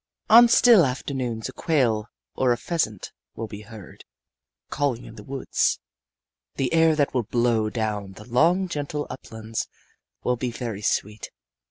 [0.31, 4.03] On still afternoons a quail or a pheasant will be heard
[4.71, 5.79] calling in the woods.
[6.55, 9.67] The air that will blow down the long gentle uplands
[10.23, 11.29] will be very sweet.